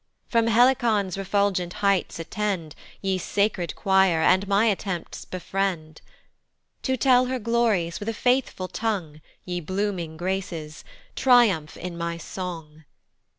[0.27, 6.01] From Helicon's refulgent heights attend, Ye sacred choir, and my attempts befriend:
[6.81, 10.83] To tell her glories with a faithful tongue, Ye blooming graces,
[11.15, 12.85] triumph in my song.